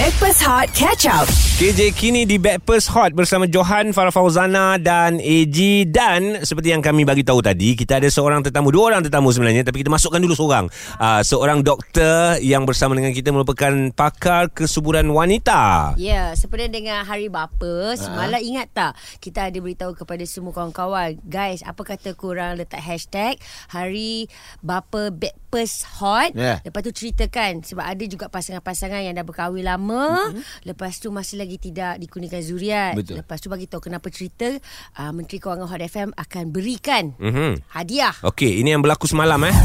[0.00, 1.28] Backpass Hot Catch Up.
[1.60, 5.60] KJ kini di Backpast Hot bersama Johan, Farah Fauzana dan AG
[5.92, 9.60] dan seperti yang kami bagi tahu tadi kita ada seorang tetamu dua orang tetamu sebenarnya
[9.60, 15.04] tapi kita masukkan dulu seorang uh, seorang doktor yang bersama dengan kita merupakan pakar kesuburan
[15.12, 15.92] wanita.
[16.00, 21.60] Ya, sebenarnya dengan Hari Bapa, semalam ingat tak kita ada beritahu kepada semua kawan-kawan, guys,
[21.60, 23.36] apa kata kurang letak hashtag
[23.68, 24.32] Hari
[24.64, 26.32] Bapa Backpast Hot.
[26.32, 26.64] Ya.
[26.64, 30.64] Lepas tu ceritakan sebab ada juga pasangan-pasangan yang dah berkahwin lama, mm-hmm.
[30.64, 32.92] lepas tu masih lagi tidak dikurniakan zuriat.
[32.94, 33.18] Betul.
[33.18, 34.46] Lepas tu bagi tahu kenapa cerita
[34.96, 37.66] uh, Menteri Kewangan Hot FM akan berikan Mhm.
[37.68, 38.14] hadiah.
[38.22, 39.56] Okey, ini yang berlaku semalam eh.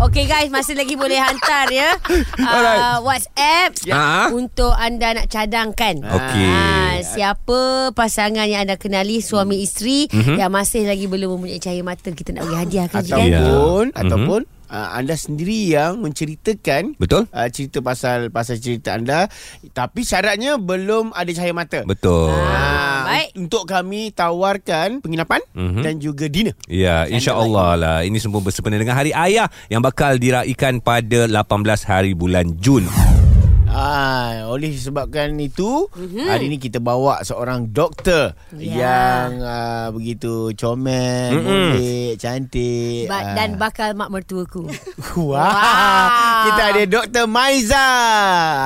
[0.00, 1.92] Okey guys, masih lagi boleh hantar ya.
[2.40, 4.28] Uh, WhatsApp Ya.
[4.30, 6.00] untuk anda nak cadangkan.
[6.00, 6.48] Okey.
[6.48, 7.60] Ah, siapa
[7.92, 10.36] pasangan yang anda kenali suami isteri mm-hmm.
[10.36, 13.18] yang masih lagi belum mempunyai cahaya mata kita nak bagi hadiah kan Ji, kan?
[13.22, 13.38] Ya.
[13.38, 14.00] ataupun Mhm.
[14.00, 14.40] ataupun
[14.70, 17.26] uh, anda sendiri yang menceritakan Betul?
[17.28, 19.26] uh, cerita pasal pasal cerita anda
[19.70, 21.82] tapi syaratnya belum ada cahaya mata.
[21.82, 22.30] Betul.
[22.30, 23.28] Ah, baik.
[23.36, 25.82] Untuk kami tawarkan penginapan Mhm.
[25.82, 26.54] dan juga dinner.
[26.66, 27.98] Ya, insya-Allah lah.
[28.00, 32.86] Ini semua bersempena dengan Hari Ayah yang bakal diraikan pada 18 hari bulan Jun.
[33.70, 36.26] Ah, oleh sebabkan itu mm-hmm.
[36.26, 38.82] hari ini kita bawa seorang doktor Ya.
[38.82, 43.06] yang uh, begitu comel, molek, cantik.
[43.06, 43.34] Ba- ah.
[43.38, 44.66] dan bakal mak mertuaku.
[45.22, 45.54] Wah.
[45.54, 46.42] Wow.
[46.50, 47.24] Kita ada Dr.
[47.24, 47.88] Maiza.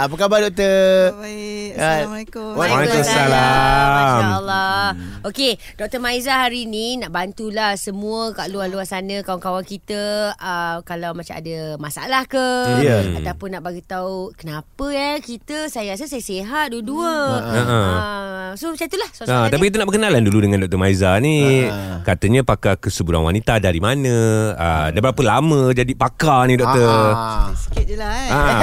[0.08, 1.20] Apa khabar doktor?
[1.20, 2.50] Baik, Ah, Assalamualaikum.
[2.56, 3.92] Waalaikumsalam.
[3.92, 4.84] Masya Allah.
[5.24, 6.00] Okey, Dr.
[6.00, 11.76] Maiza hari ni nak bantulah semua kat luar-luar sana kawan-kawan kita uh, kalau macam ada
[11.76, 12.46] masalah ke
[12.80, 13.04] Ya.
[13.20, 17.14] ataupun nak bagi tahu kenapa ya kita saya rasa saya sihat dua-dua.
[17.42, 17.60] Ha.
[17.60, 20.78] Uh, so macam itulah Ha, soalan tapi kita nak berkenalan dulu dengan Dr.
[20.78, 21.66] Maiza ni.
[21.66, 22.00] Ah.
[22.06, 24.14] Katanya pakar kesuburan wanita dari mana?
[24.54, 27.14] Ah, dah berapa lama jadi pakar ni doktor?
[27.14, 27.50] Ah.
[27.54, 28.30] Sikit je lah eh.
[28.30, 28.60] Ah.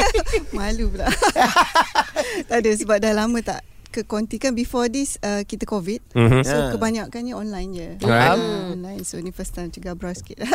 [0.56, 1.08] Malu pula.
[2.48, 3.60] tak ada sebab dah lama tak
[3.90, 6.40] ke konti kan before this uh, kita covid Mhm.
[6.40, 6.70] so Ah.
[6.70, 8.30] kebanyakannya online je Alright.
[8.32, 10.46] Ah, online so ni first time cakap browse sikit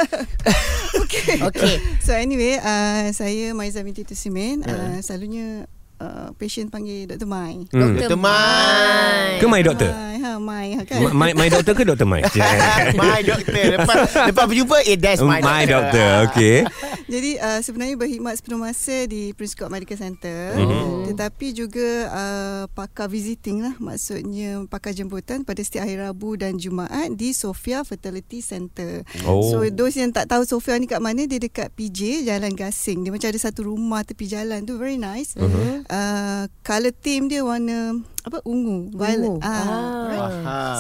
[1.04, 1.44] okay.
[1.44, 1.76] Okey.
[2.00, 5.68] so anyway uh, saya Maiza binti Tusimin uh, selalunya
[5.98, 7.26] uh, patient panggil Dr.
[7.26, 7.96] Mai Hmm.
[7.96, 8.16] Dr.
[8.16, 9.38] Mai.
[9.38, 9.90] Ke my doktor?
[9.90, 12.22] Hai, ha, Mai ha, kan Ma- My, my doktor ke doktor Mai?
[12.96, 13.64] my doctor.
[13.76, 16.08] Lepas lepas berjumpa, eh that's my, my doktor.
[16.26, 16.64] Okey.
[17.06, 21.06] Jadi uh, sebenarnya berkhidmat sepenuh masa di Prince Court Medical Center Mhm.
[21.08, 27.14] tetapi juga uh, pakar visiting lah maksudnya pakar jemputan pada setiap hari Rabu dan Jumaat
[27.14, 29.06] di Sofia Fertility Center.
[29.24, 29.46] Oh.
[29.46, 33.02] So those yang tak tahu Sofia ni kat mana dia dekat PJ Jalan Gasing.
[33.02, 35.38] Dia macam ada satu rumah tepi jalan tu very nice.
[35.38, 35.84] Mhm.
[35.85, 39.29] Uh, color theme dia warna apa ungu, violet.
[39.31, 39.40] Ungu.
[39.40, 40.06] Ah, Ah.
[40.07, 40.34] right.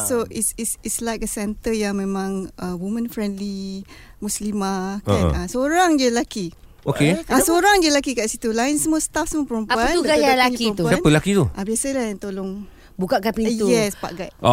[0.03, 3.85] So it's it's it's like a center yang memang uh, woman friendly,
[4.17, 5.23] muslimah kan.
[5.29, 5.45] Uh-huh.
[5.45, 6.47] seorang je lelaki.
[6.81, 7.17] Okey.
[7.27, 8.49] Ah seorang je lelaki kat situ.
[8.49, 9.77] Lain semua staff semua perempuan.
[9.79, 10.81] Apa tu gaya lelaki tu?
[10.81, 10.91] perempuan.
[10.91, 11.45] Siapa lelaki tu?
[11.51, 12.51] Ah biasalah yang tolong.
[12.95, 13.67] Bukakan pintu.
[13.67, 14.31] yes, Pak Guide.
[14.39, 14.49] Oh.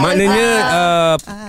[0.00, 1.43] Maknanya uh, Ah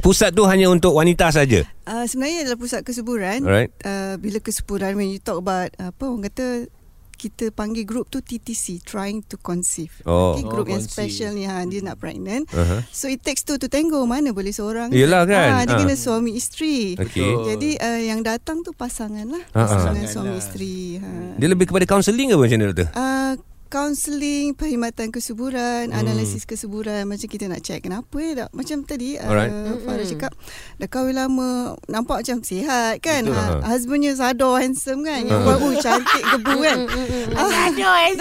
[0.00, 1.64] pusat tu hanya untuk wanita saja.
[1.82, 3.40] Uh, sebenarnya adalah pusat kesuburan.
[3.40, 3.70] Alright.
[3.80, 6.66] Uh, bila kesuburan when you talk about apa orang kata
[7.14, 9.90] kita panggil group tu TTC trying to conceive.
[10.04, 10.32] Oh.
[10.32, 10.94] Okay, group Oh, yang conceive.
[11.10, 12.46] special ni ha dia nak pregnant.
[12.46, 12.78] Uh-huh.
[12.88, 14.94] So it takes two to tango mana boleh seorang.
[14.94, 15.48] Yelah kan?
[15.52, 15.80] Ah, dia Ah.
[15.82, 16.94] kena suami isteri.
[16.94, 17.30] Okey.
[17.48, 19.42] Jadi uh, yang datang tu pasangan lah.
[19.50, 19.66] Ah, ah.
[19.66, 20.38] Pasangan Pasangan suami lah.
[20.38, 20.76] isteri.
[20.96, 21.08] Ha.
[21.34, 22.88] Dia lebih kepada kaunseling ke macam mana doktor?
[22.94, 23.32] Uh,
[23.68, 25.98] counselling, perkhidmatan kesuburan, Hmm.
[25.98, 29.48] analisis kesuburan macam kita nak check kenapa eh tak macam tadi Alright.
[29.48, 30.32] uh, Farah cakap
[30.76, 31.48] dah kahwin lama
[31.86, 33.36] nampak macam sihat kan Betul.
[33.36, 33.68] ha, Ha.
[33.70, 36.78] husbandnya sadar handsome kan yang buat oh, cantik gebu kan
[37.30, 38.12] Aduh, eh.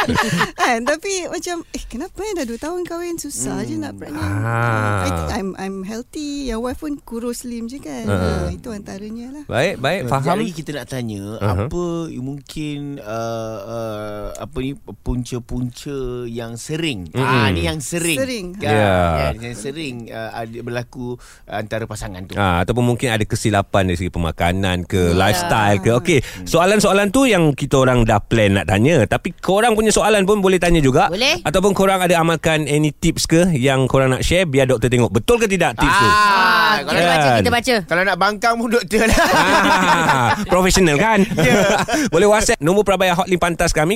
[0.60, 5.04] kan tapi macam eh kenapa eh dah 2 tahun kahwin susah je nak pregnant Ah.
[5.04, 8.46] I think I'm I'm healthy yang wife pun kurus slim je kan Ah.
[8.46, 10.38] uh, itu antaranya lah Baik, baik, faham.
[10.38, 11.66] Jadi kita nak tanya uh-huh.
[11.66, 11.84] apa
[12.14, 17.08] mungkin uh, uh, apa ni punca-punca yang sering.
[17.08, 17.24] Mm-mm.
[17.24, 18.18] Ah ni yang sering.
[18.18, 18.46] Sering.
[18.54, 18.68] Kan?
[18.68, 18.96] Ya.
[19.30, 19.34] Kan?
[19.40, 22.36] Yang sering uh, ada berlaku antara pasangan tu.
[22.36, 25.16] Ah, ataupun mungkin ada kesilapan dari segi pemakanan ke, Ya.
[25.16, 25.90] lifestyle ke.
[25.94, 29.04] Okey, soalan-soalan tu yang kita orang dah plan nak tanya.
[29.04, 31.08] Tapi korang punya soalan pun boleh tanya juga.
[31.08, 31.40] Boleh.
[31.40, 35.08] Ataupun korang ada amalkan any tips ke yang korang nak share biar doktor tengok.
[35.10, 36.08] Betul ke tidak tips tu?
[36.08, 37.36] Ah, kita kalau, baca, Kan.
[37.38, 37.74] kita baca.
[37.86, 39.18] kalau nak bangkang pun doktor lah.
[39.24, 41.80] Ah, profesional kan Ya.
[42.14, 43.94] Boleh whatsapp Nombor Prabaya Hotline Pantas kami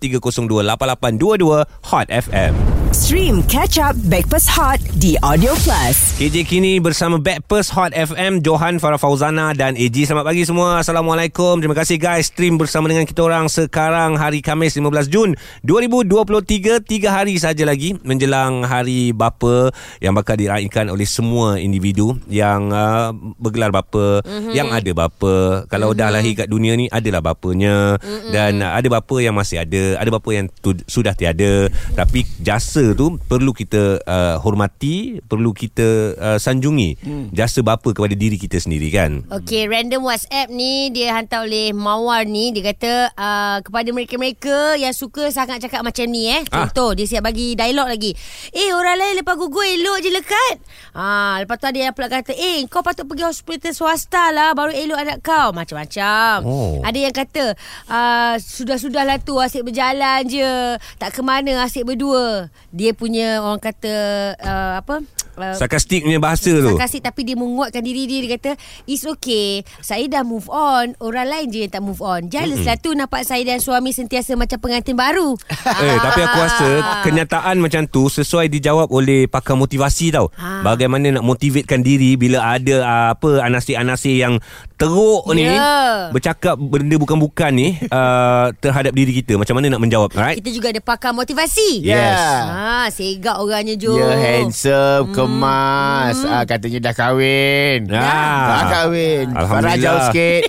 [0.00, 2.52] 0377102822 Hot FM.
[2.90, 6.18] Stream Catch Up Backpass Hot di Audio Plus.
[6.18, 11.62] KJ kini bersama Backpers Hot FM Johan Farah Fauzana dan AG Selamat pagi semua Assalamualaikum
[11.64, 17.08] Terima kasih guys Stream bersama dengan kita orang Sekarang hari Khamis 15 Jun 2023 Tiga
[17.14, 19.70] hari saja lagi Menjelang hari bapa
[20.02, 24.52] Yang bakal diraihkan oleh semua individu Yang uh, bergelar bapa mm-hmm.
[24.52, 25.34] Yang ada bapa
[25.70, 26.04] Kalau mm-hmm.
[26.04, 28.30] dah lahir kat dunia ni Adalah bapanya mm-hmm.
[28.34, 31.66] Dan uh, ada bapa yang masih ada Ada bapa yang tu, sudah tiada
[31.96, 37.24] Tapi jasa tu Perlu kita uh, hormati Perlu kita uh, sanjungi hmm.
[37.32, 42.28] Jasa bapa kepada diri kita sendiri kan Okey, random WhatsApp ni dia hantar oleh Mawar
[42.28, 46.44] ni dia kata uh, kepada mereka-mereka yang suka sangat cakap macam ni eh.
[46.52, 46.68] Ah.
[46.68, 48.12] Contoh dia siap bagi dialog lagi.
[48.52, 50.54] Eh orang lain lepas gugur elok je lekat.
[50.92, 54.76] Ah lepas tu ada yang pula kata eh kau patut pergi hospital swasta lah baru
[54.76, 56.36] elok anak kau macam-macam.
[56.44, 56.84] Oh.
[56.84, 57.56] Ada yang kata
[57.88, 59.79] uh, sudah-sudahlah tu asyik berjalan
[60.26, 60.52] je.
[60.96, 62.48] Tak ke mana asyik berdua.
[62.70, 63.94] Dia punya orang kata
[64.36, 65.00] uh, apa?
[65.30, 68.50] Uh, Sarkastik punya bahasa tu Sarkastik tapi dia menguatkan diri dia Dia kata
[68.84, 72.76] It's okay Saya dah move on Orang lain je yang tak move on Jealous lah
[72.76, 75.32] tu Nampak saya dan suami Sentiasa macam pengantin baru
[75.86, 76.68] Eh tapi aku rasa
[77.06, 80.66] Kenyataan macam tu Sesuai dijawab oleh Pakar motivasi tau Ah.
[80.66, 84.42] Bagaimana nak motivatekan diri Bila ada uh, Apa Anasir-anasir yang
[84.76, 86.10] Teruk ni Ya.
[86.10, 90.36] Bercakap benda bukan-bukan ni uh, Terhadap diri kita Macam mana nak menjawab Alright?
[90.36, 91.80] Kita juga ada pakar motivasi.
[91.80, 92.42] Yeah.
[92.44, 93.94] Ah, Segak orangnya Jo.
[93.94, 96.20] Ya handsome Kemas.
[96.20, 96.32] Hmm.
[96.32, 97.86] ah, Katanya dah kahwin.
[97.88, 98.02] Ah.
[98.02, 99.76] Dah kahwin Alhamdulillah.
[99.78, 100.42] Rajau sikit.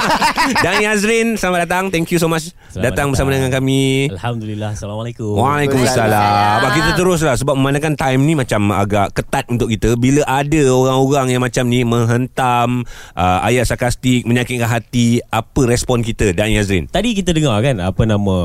[0.64, 1.84] Dan Yazrin Selamat datang.
[1.88, 2.50] Thank you so much.
[2.70, 3.48] Selamat Datang bersama datang.
[3.48, 3.82] dengan kami.
[4.10, 4.70] Alhamdulillah.
[4.72, 5.34] Assalamualaikum.
[5.34, 6.06] Waalaikumsalam.
[6.06, 6.58] Waalaikumsalam.
[6.60, 9.94] Abang kita teruslah Sebab memandangkan time ni Macam agak ketat untuk kita.
[9.94, 16.30] Bila ada orang-orang yang macam ni Menghentam uh, Ayat sarkastik Menyakitkan hati Apa respon kita
[16.30, 18.36] Dan Yazrin Tadi kita dengar kan Apa nama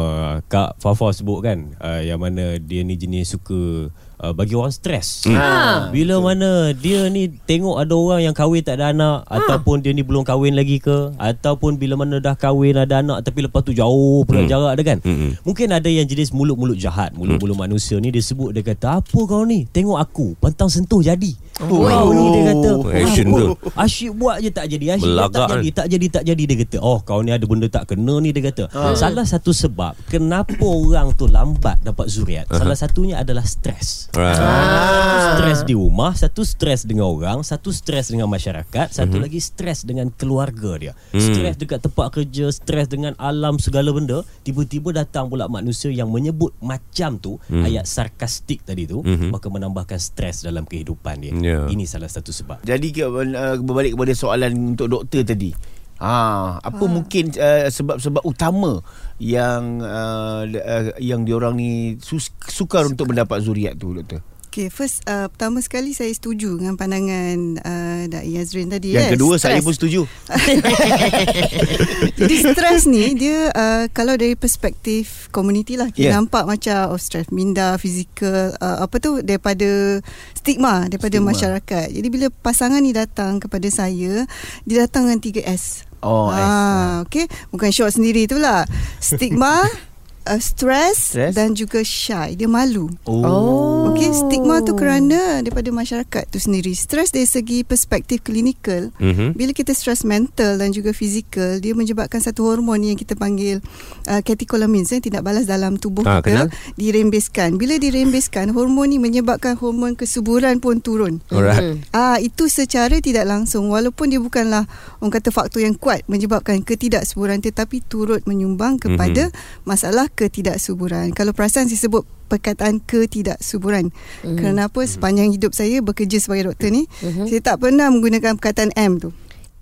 [0.51, 5.25] Kak Fafa sebut kan uh, Yang mana dia ni jenis suka uh, Bagi orang stres.
[5.27, 5.89] Ha.
[5.89, 10.01] Bila mana Dia ni tengok ada orang yang kahwin tak ada anak Ataupun dia ni
[10.01, 14.23] belum kahwin lagi ke Ataupun bila mana dah kahwin ada anak Tapi lepas tu jauh
[14.23, 14.51] pula Hmm.
[14.51, 14.99] jarak dia kan.
[15.01, 15.31] Hmm.
[15.41, 19.43] Mungkin ada yang jenis mulut-mulut jahat Mulut-mulut manusia ni Dia sebut dia kata Apa kau
[19.43, 19.65] ni?
[19.65, 21.33] Tengok aku Pantang sentuh jadi.
[21.57, 21.87] Oh.
[21.87, 23.45] Kau ni dia kata Oh, action tu.
[23.73, 25.75] Asyik buat je tak jadi Asyik Belagak tak jadi kan?
[25.75, 26.43] Tak jadi tak jadi.
[26.45, 28.63] Dia kata Oh kau ni ada benda tak kena ni Dia kata.
[28.93, 34.39] Salah satu sebab Kenapa orang tu lambat dapat zuriat Salah satunya adalah stres Right.
[34.39, 39.83] Satu stres di rumah Satu stres dengan orang Satu stres dengan masyarakat Satu lagi stres
[39.83, 40.93] dengan keluarga dia.
[41.11, 46.51] Stres dekat tempat kerja Stres dengan alam segala benda Tiba-tiba datang pula manusia Yang menyebut
[46.63, 51.33] macam tu Ayat sarkastik tadi tu Maka menambahkan stres dalam kehidupan dia.
[51.35, 51.59] Ya.
[51.65, 52.61] Ini salah satu sebab.
[52.61, 55.51] Jadi uh, berbalik kepada soalan untuk doktor tadi.
[55.95, 56.91] Ha, apa ha.
[56.91, 58.83] mungkin uh, sebab-sebab utama
[59.15, 64.19] yang uh, uh, yang diorang ni sus- sukar untuk mendapat zuriat tu doktor?
[64.55, 68.95] Okay, first uh, pertama sekali saya setuju dengan pandangan uh, Dai Yazrin tadi.
[68.95, 69.65] Yang yes, kedua saya stres.
[69.67, 70.01] pun setuju.
[72.23, 76.15] Jadi stres ni dia uh, kalau dari perspektif komuniti lah kita Yeah.
[76.15, 79.99] nampak macam oh stres minda fizikal uh, apa tu daripada
[80.31, 81.35] stigma daripada Stigma.
[81.35, 81.87] masyarakat.
[81.91, 84.23] Jadi bila pasangan ni datang kepada saya
[84.63, 85.83] dia datang dengan 3S.
[85.99, 88.63] Oh, ah, okey, bukan short sendiri tu lah.
[89.03, 89.67] Stigma
[90.25, 91.33] Uh, stress, Stress.
[91.33, 93.93] dan juga shy dia malu Oh.
[93.93, 96.73] Okey, stigma tu kerana daripada masyarakat tu sendiri.
[96.73, 99.33] Stres dari segi perspektif klinikal, Mhm.
[99.33, 103.61] bila kita stres mental dan juga fizikal, dia menyebabkan satu hormon yang kita panggil
[104.03, 106.47] uh, catecholamines yang tidak balas dalam tubuh Ah, kita kenal.
[106.75, 107.55] dirembeskan.
[107.55, 111.21] Bila dirembeskan, hormon ni menyebabkan hormon kesuburan pun turun.
[111.29, 114.65] Alright Ah itu secara tidak langsung walaupun dia bukanlah
[114.97, 119.63] orang kata faktor yang kuat menyebabkan ketidaksuburan tetapi turut menyumbang kepada mm-hmm.
[119.63, 121.11] masalah ketidaksuburan.
[121.11, 123.91] Kalau perasan saya sebut perkataan ketidaksuburan.
[123.91, 124.35] Mm-hmm.
[124.35, 127.27] Kerana apa sepanjang hidup saya bekerja sebagai doktor ni mm-hmm.
[127.27, 129.11] saya tak pernah menggunakan perkataan M tu.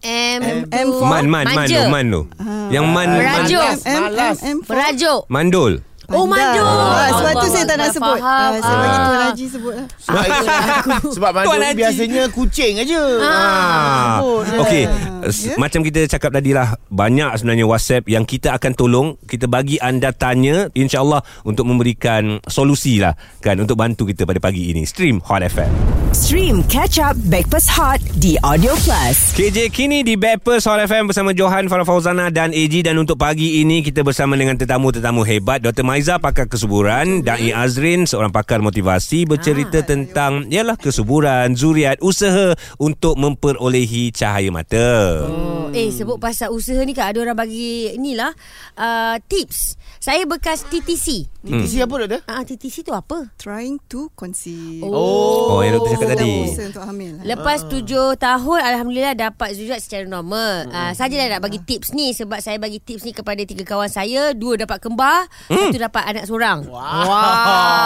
[0.04, 1.88] M, M for Man man man manja.
[1.88, 2.68] Man tu Ah.
[2.68, 3.64] Yang man, Berajuk.
[3.64, 4.38] Malas, M, malas.
[4.38, 5.74] M, M for Berajuk Mandul
[6.12, 6.52] Oh, pandai.
[6.52, 6.68] mandul.
[6.68, 8.18] Ah, sebab tu Allah saya tak nak sebut.
[8.20, 8.52] faham.
[8.52, 9.00] Ah, saya bagi Ah.
[9.00, 9.88] Tuan Haji sebut lah.
[9.96, 10.24] Sebab
[11.16, 13.02] sebab mandul biasanya kucing aja.
[13.24, 14.16] Ah.
[14.60, 14.84] Okey,
[15.28, 15.56] S- Ya.
[15.56, 20.10] macam kita cakap tadi lah banyak sebenarnya WhatsApp yang kita akan tolong, kita bagi anda
[20.10, 24.84] tanya insya-Allah untuk memberikan solusi lah kan untuk bantu kita pada pagi ini.
[24.84, 25.70] Stream Hot FM.
[26.14, 29.34] Stream Catch Up Backpass Hot di Audio Plus.
[29.34, 33.60] KJ kini di Backpers Hot FM bersama Johan Farah Fauzana dan AG dan untuk pagi
[33.60, 35.82] ini kita bersama dengan tetamu-tetamu hebat Dr.
[35.82, 43.18] Maiza pakar kesuburan, Dai Azrin seorang pakar motivasi bercerita tentang ialah kesuburan, zuriat, usaha untuk
[43.18, 45.13] memperolehi cahaya mata.
[45.22, 48.32] Oh, eh sebut pasal usaha ni kan ada orang bagi inilah
[48.78, 49.78] uh, tips.
[50.04, 51.32] Saya bekas TTC.
[51.44, 52.22] TTC apa doktor?
[52.28, 53.32] Ah uh, TTC tu apa?
[53.40, 54.84] Trying to conceive.
[54.84, 56.44] Oh, yang doktor cakap tadi.
[56.44, 57.12] berusaha untuk hamil.
[57.20, 57.24] lah.
[57.24, 60.76] Lepas tujuh tahun Alhamdulillah dapat zuriat secara normal hmm.
[60.76, 64.32] uh, Sajalah nak bagi tips ni Sebab saya bagi tips ni kepada tiga kawan saya
[64.32, 65.72] Dua dapat kembar hmm.
[65.72, 66.80] Satu dapat anak seorang wow.
[66.80, 67.83] wow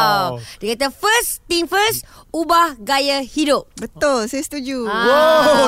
[0.57, 4.83] Dia kata first thing first Ubah gaya hidup Betul, saya setuju.
[4.85, 5.07] Ah,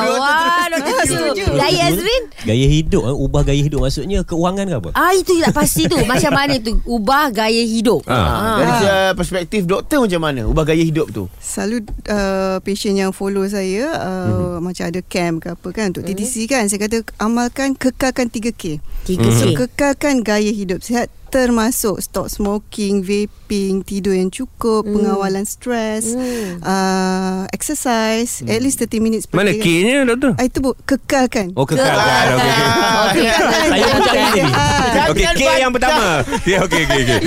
[0.05, 4.75] doktor Wah, doktor setuju Gaya Azrin Gaya hidup eh, Ubah gaya hidup Maksudnya keuangan ke
[4.77, 4.89] apa?
[4.93, 8.57] Ah itu tak pasti tu Macam mana tu Ubah gaya hidup Ah.
[8.57, 10.41] Dari uh, perspektif doktor macam mana?
[10.43, 11.25] Ubah gaya hidup tu.
[11.39, 14.29] Selalu uh, patient yang follow saya uh, Mhm.
[14.29, 14.59] mm-hmm.
[14.61, 18.81] macam ada camp ke apa kan untuk TTC kan saya kata amalkan kekalkan 3K.
[19.05, 19.25] 3K.
[19.31, 24.91] So kekalkan gaya hidup sihat termasuk stop smoking, vaping, tidur yang cukup, Hmm.
[24.91, 24.95] mm.
[24.99, 26.65] pengawalan stres, mm.
[26.65, 29.61] uh, exercise at least 30 minutes per Mana day.
[29.61, 30.33] K-nya doktor?
[30.35, 31.53] Ah, itu bu, kekalkan.
[31.53, 32.25] Oh, kekalkan.
[32.35, 32.65] Okey, okey.
[32.99, 33.25] Okey.
[33.69, 34.51] Saya pun cari ni.
[35.09, 36.05] Okey, K yang pertama.
[36.43, 37.19] Ya, okey, okey, okey.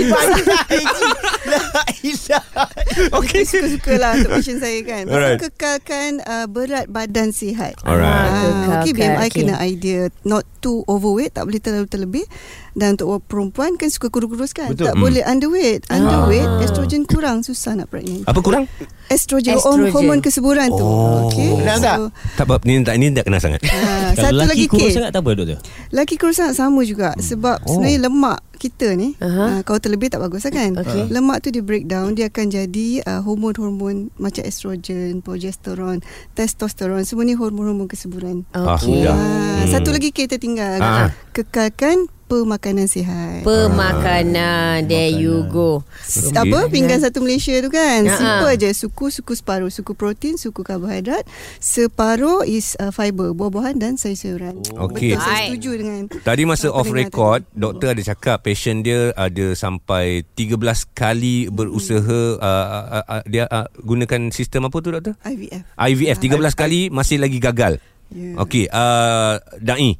[3.12, 3.42] Okay.
[3.46, 5.04] Suka-suka lah untuk patient saya kan.
[5.08, 5.38] Alright.
[5.38, 7.78] Kekalkan uh, berat badan sihat.
[7.86, 8.30] Alright.
[8.32, 9.42] Ah, okay, BMI okay.
[9.44, 12.24] kena idea not too overweight, tak boleh terlalu terlebih.
[12.72, 14.72] Dan untuk perempuan kan suka kurus-kurus kan.
[14.72, 14.88] Betul.
[14.88, 15.04] Tak Hmm.
[15.04, 15.84] boleh underweight.
[15.86, 18.24] Underweight, estrogen kurang, susah nak pregnant.
[18.24, 18.64] Apa kurang?
[19.06, 19.84] Estrogen, Estrogen.
[19.84, 19.92] estrogen.
[19.92, 20.80] hormon kesuburan tu.
[20.80, 21.28] Oh.
[21.28, 21.52] Okay.
[21.52, 21.96] Benar tak?
[22.34, 23.60] Tak apa, ni tak ni tak kena sangat.
[23.66, 24.94] Ah, Kalau satu lelaki lagi kurus K.
[24.94, 25.58] sangat tak apa doktor?
[25.90, 27.68] Lelaki kurus sangat sama juga sebab oh.
[27.70, 29.58] sebenarnya lemak kita ni uh-huh.
[29.58, 30.70] uh, kalau terlebih tak bagus lah kan.
[30.76, 31.10] Okey.
[31.10, 35.98] Lemak tu dia breakdown dia akan jadi uh, hormon-hormon macam estrogen, progesteron,
[36.32, 38.46] testosteron semua ni hormon-hormon kesuburan.
[38.50, 39.02] Ah, Okey.
[39.02, 39.12] sudah.
[39.12, 39.70] Ah, Hmm.
[39.70, 41.10] Satu lagi kita tinggal Ah.
[41.32, 42.06] kekalkan
[42.40, 43.44] pemakanan sihat.
[43.44, 44.88] Pemakanan.
[44.88, 45.84] There you go.
[46.32, 46.72] Apa?
[46.72, 48.08] pinggan satu Malaysia tu kan?
[48.08, 48.56] Ya, simple ah.
[48.56, 49.68] je suku suku separuh.
[49.68, 51.28] Suku protein suku karbohidrat.
[51.60, 53.36] Separuh is uh, fiber.
[53.36, 54.64] Buah-buahan dan sayur-sayuran.
[54.80, 55.18] Okey.
[55.18, 55.26] betul.
[55.28, 57.60] Saya setuju dengan Tadi masa off record, tadi.
[57.60, 60.56] doktor ada cakap patient dia ada sampai 13
[60.96, 62.66] kali berusaha uh,
[63.02, 65.14] uh, uh, dia uh, gunakan sistem apa tu doktor?
[65.28, 67.82] IVF IVF 13 kali masih lagi gagal.
[68.12, 68.36] Ya.
[68.38, 69.96] Okey, uh, Dai.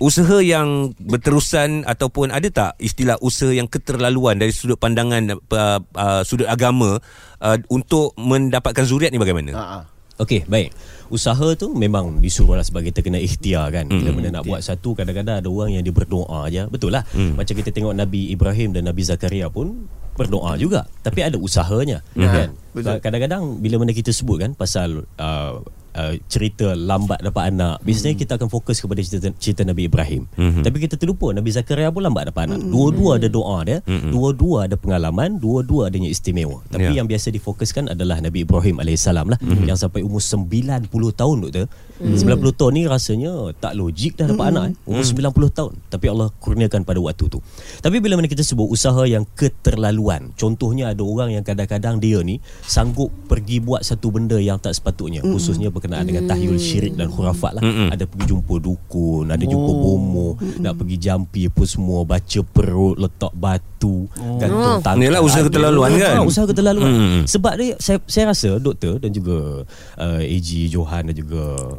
[0.00, 6.22] Usaha yang berterusan ataupun ada tak istilah usaha yang keterlaluan dari sudut pandangan uh, uh,
[6.24, 6.98] sudut agama
[7.40, 9.52] uh, untuk mendapatkan zuriat ni bagaimana?
[9.52, 9.84] Ha ah.
[10.20, 10.76] Okey, baik.
[11.08, 13.88] Usaha tu memang disuruh lah sebagai terkena ikhtiar kan.
[13.88, 14.16] Bila Mm.
[14.20, 16.60] mana nak buat satu kadang-kadang ada orang yang dia berdoa je.
[16.68, 17.08] Betul lah.
[17.16, 17.40] Mm.
[17.40, 19.88] Macam kita tengok Nabi Ibrahim dan Nabi Zakaria pun
[20.20, 20.84] berdoa juga.
[21.00, 22.52] Tapi ada usahanya kan.
[22.76, 23.00] betul.
[23.00, 25.64] Kadang-kadang bila mana kita sebut kan pasal uh,
[26.00, 30.24] uh, cerita lambat dapat anak, biasanya kita akan fokus kepada cerita, cerita Nabi Ibrahim.
[30.32, 30.64] Mhm.
[30.64, 32.64] Tapi kita terlupa Nabi Zakaria pun lambat dapat anak.
[32.64, 36.64] Dua-dua ada doa dia, dua-dua ada pengalaman, dua-dua adanya istimewa.
[36.72, 37.02] Tapi Ya.
[37.02, 39.68] yang biasa difokuskan adalah Nabi Ibrahim AS lah Mhm.
[39.68, 41.66] yang sampai umur 90 tahun doktor.
[42.00, 44.74] 90 tahun ni rasanya tak logik dah dapat anak eh.
[44.88, 45.76] Umur 90 tahun.
[45.90, 47.44] Tapi Allah kurniakan pada waktu tu.
[47.82, 50.30] Tapi bila mana kita sebut usaha yang keterlaluan.
[50.38, 55.20] Contohnya ada orang yang kadang-kadang dia ni sanggup pergi buat satu benda yang tak sepatutnya.
[55.20, 57.62] Khususnya berkenaan dengan tahyul syirik dan khurafat lah.
[57.62, 57.88] Mm-mm.
[57.90, 63.32] Ada pergi jumpa dukun, ada jumpa bomo, nak pergi jampi apa semua, baca perut, letak
[63.34, 64.06] batu,
[64.38, 65.02] gantung tangkap.
[65.02, 66.14] Inilah usaha keterlaluan kan?
[66.20, 66.90] Ha, usaha keterlaluan.
[66.90, 67.22] Mm.
[67.26, 69.66] Sebab dia saya saya rasa doktor dan juga
[69.98, 71.74] uh, AG Johan dan juga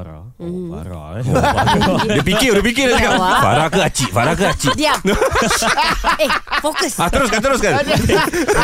[0.00, 0.24] Farah.
[0.34, 1.24] Oh, Farah eh.
[1.28, 2.04] Oh, Farah.
[2.08, 3.12] Dia fikir, dia fikir dia cakap.
[3.20, 4.10] Farah ke Acik?
[4.10, 4.72] Farah ke Acik?
[4.72, 4.96] Diam
[6.24, 6.30] Eh
[6.60, 7.72] fokus Ah, teruskan, teruskan.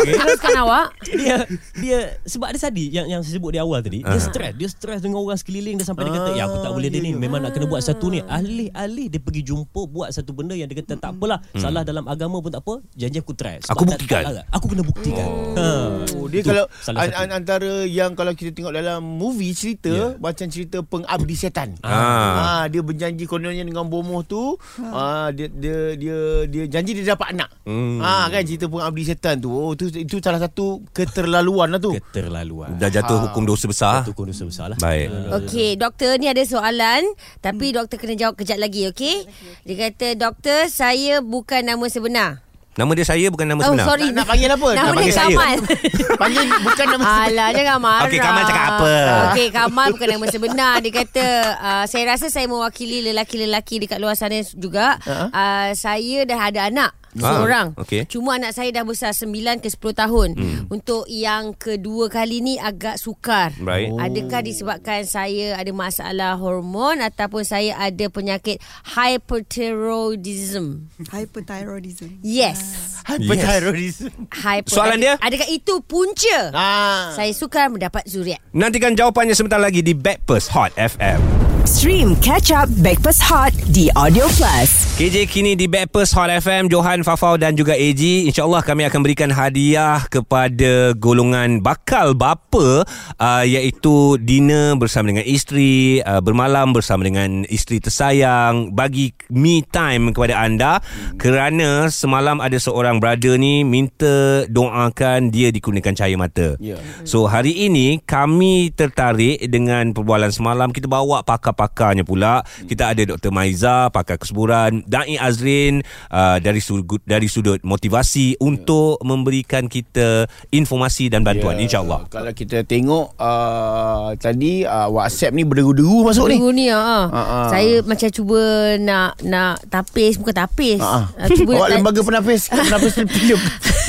[0.00, 1.36] Teruskan awak dia
[1.74, 5.00] dia sebab dia tadi yang yang saya sebut di awal tadi dia stres dia stres
[5.00, 7.52] dengan orang sekeliling dia sampai dia kata ya aku tak boleh dia ni memang nak
[7.52, 11.12] kena buat satu ni alih-alih dia pergi jumpa buat satu benda yang dia kata tak
[11.12, 14.22] apalah salah dalam agama pun tak apa janji aku try Sebab Aku buktikan.
[14.26, 15.66] tak aku kena buktikan ha.
[16.12, 20.06] Oh, dia Itu kalau an, antara yang kalau kita tengok dalam movie cerita Ya.
[20.18, 20.82] macam cerita
[21.26, 21.68] pengabdi setan.
[21.82, 22.62] Ah.
[22.62, 22.64] Ah.
[22.70, 24.54] dia berjanji kononnya dengan bomoh tu
[24.94, 27.50] ah dia dia dia dia janji dia dapat anak.
[27.66, 27.98] Hmm.
[27.98, 29.50] Ah kan cerita pengabdi setan tu.
[29.50, 31.98] Oh tu itu salah satu keterlaluan lah tu.
[31.98, 34.06] keterlaluan Dah jatuh hukum dosa besar.
[34.06, 35.10] Itu kondisi besar lah Baik.
[35.42, 37.02] Okey, doktor ni ada soalan
[37.42, 39.26] tapi doktor kena jawab kejap lagi, okey?
[39.66, 42.45] Dia kata, "Doktor, saya bukan nama sebenar."
[42.76, 43.86] Nama dia saya bukan nama Oh, sebenar.
[43.88, 44.06] sorry.
[44.06, 44.68] Nak- nak panggil apa?
[44.68, 45.26] Nama Nak dia panggil saya.
[45.32, 45.56] Kamal.
[46.22, 48.04] Panggil bukan nama Alah, jangan marah.
[48.04, 48.92] Okey, Kamal cakap apa?
[49.26, 50.74] Okey, Kamal bukan nama sebenar.
[50.78, 55.00] Dia kata, uh, saya rasa saya mewakili lelaki-lelaki dekat luar sana juga.
[55.06, 56.92] Uh, saya dah ada anak.
[57.20, 57.66] Seorang.
[57.76, 58.04] Ah, okey.
[58.08, 60.28] Cuma anak saya dah besar 9 ke 10 tahun.
[60.36, 60.60] Hmm.
[60.68, 63.56] Untuk yang kedua kali ni agak sukar.
[63.56, 63.96] Baik.
[63.96, 64.00] Oh.
[64.00, 68.60] Adakah disebabkan saya ada masalah hormon ataupun saya ada penyakit
[68.96, 70.88] hyperthyroidism?
[71.08, 72.20] Hyperthyroidism.
[72.20, 72.60] Yes.
[73.06, 74.12] Hyperthyroidism.
[74.32, 74.72] Hyper.
[74.72, 75.14] Soalan dia?
[75.22, 76.50] Adakah itu punca?
[76.52, 77.14] Ah.
[77.14, 78.42] Saya sukar mendapat zuriat.
[78.50, 81.45] Nantikan jawapannya sebentar lagi di Backpast Hot FM.
[81.66, 84.86] Stream Catch Up Backpass Hot di Audio Plus.
[84.96, 88.00] KJ kini di Backpast Hot FM Johan, Fafau dan juga AG
[88.32, 92.88] InsyaAllah kami akan berikan hadiah Kepada golongan bakal bapa
[93.20, 100.16] uh, Iaitu dinner bersama dengan isteri uh, Bermalam bersama dengan isteri tersayang Bagi me time
[100.16, 100.80] kepada anda
[101.20, 106.80] Kerana semalam ada seorang brother ni Minta doakan dia dikurniakan cahaya mata Ya.
[107.04, 111.20] So hari ini kami tertarik dengan perbualan semalam kita bawa
[111.56, 112.44] pakar-pakarnya pula.
[112.62, 113.32] Kita ada Dr.
[113.32, 115.80] Maiza, pakar kesuburan, Dai Azrin
[116.12, 122.04] uh, dari sudut dari sudut motivasi untuk memberikan kita informasi dan bantuan Ya, insya-Allah.
[122.06, 126.36] Kalau kita tengok uh, tadi uh, WhatsApp ni berderu-deru masuk ni.
[126.36, 126.66] Minggu ni.
[126.68, 127.48] Ah, ah.
[127.48, 128.40] Saya macam cuba
[128.76, 130.76] nak nak tapis bukan tapis.
[130.78, 133.40] Ah, Ah, cuba Awak nak- lembaga penapis penapis film.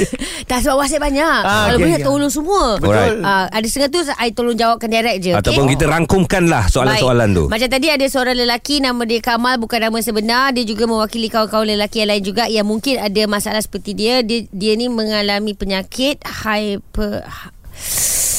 [0.49, 1.41] tak sebab WhatsApp banyak.
[1.43, 2.05] Ah, Kalau okey, boleh okey.
[2.05, 2.63] tolong semua.
[2.79, 3.19] Alright.
[3.19, 5.31] Ah, ada setengah tu I tolong jawabkan direct je.
[5.33, 5.73] Ataupun okey?
[5.75, 7.45] kita rangkumkanlah soalan-soalan tu.
[7.57, 10.53] Macam tadi ada seorang lelaki nama dia Kamal bukan nama sebenar.
[10.53, 14.21] Dia juga mewakili kawan-kawan lelaki yang lain juga yang mungkin ada masalah seperti dia.
[14.21, 17.25] Dia, dia ni mengalami penyakit hyper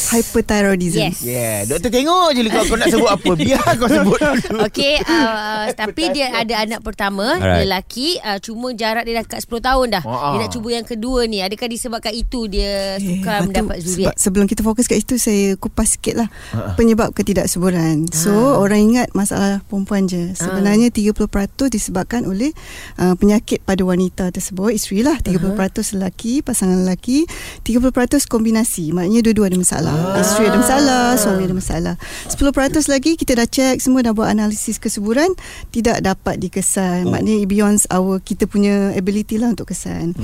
[0.09, 0.99] Hyperthyroidism.
[0.99, 1.21] Yes.
[1.21, 3.31] Yeah, doktor tengok je kau, kau nak sebut apa.
[3.35, 4.59] Biar kau sebut dulu.
[4.65, 7.65] Okey, uh, tapi dia ada anak pertama, Alright.
[7.65, 10.03] lelaki, uh, cuma jarak dia dah kat 10 tahun dah.
[10.03, 11.39] Ah, Dia nak cuba yang kedua ni.
[11.39, 14.07] Adakah disebabkan itu dia sukar Eh, mendapat batu- zuriat?
[14.09, 18.09] Sebab sebelum kita fokus kat itu saya kupas sikit lah Ha, penyebab ketidaksuburan.
[18.11, 20.33] So orang ingat masalah perempuan je.
[20.33, 21.13] Sebenarnya 30%
[21.69, 22.55] disebabkan oleh
[22.97, 25.19] uh, penyakit pada wanita tersebut, isteri lah.
[25.19, 25.57] 30%
[25.95, 27.29] lelaki, pasangan lelaki,
[27.63, 27.93] 30%
[28.27, 28.91] kombinasi.
[28.91, 29.98] Maknanya dua-dua ada masalah.
[30.19, 31.95] Isteri ada masalah, suami ada masalah.
[32.31, 35.33] 10% lagi kita dah check semua dah buat analisis kesuburan
[35.71, 37.07] tidak dapat dikesan.
[37.09, 40.15] Maknanya beyond our kita punya ability lah untuk kesan.